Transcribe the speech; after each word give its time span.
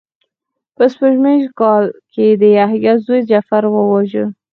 په 0.75 0.83
سپوږمیز 0.91 1.43
کال 1.59 1.83
کې 2.11 2.25
یې 2.41 2.49
یحیی 2.57 2.93
زوی 3.05 3.21
جغفر 3.29 3.63
وواژه. 3.69 4.25